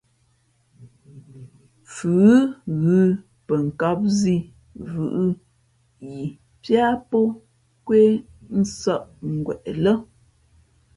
Fʉ 1.93 2.19
ghʉ 2.81 2.99
pαkām 3.47 3.99
zī 4.19 4.35
vʉ̄ʼʉ 4.91 5.27
yi 6.09 6.21
piá 6.61 6.87
pō 7.09 7.19
nkwé 7.79 8.01
nsᾱʼ 8.59 8.99
ngweʼ 9.37 9.61
lά. 9.83 9.93